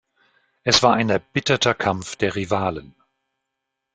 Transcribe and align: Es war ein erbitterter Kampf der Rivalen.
Es 0.63 0.81
war 0.81 0.95
ein 0.95 1.11
erbitterter 1.11 1.75
Kampf 1.75 2.15
der 2.15 2.35
Rivalen. 2.35 2.95